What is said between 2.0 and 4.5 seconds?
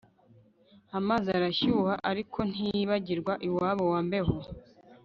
ariko ntiyibagirwa iwabo wa mbeho